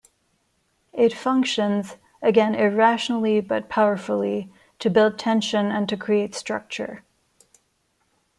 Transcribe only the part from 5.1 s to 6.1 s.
tension and to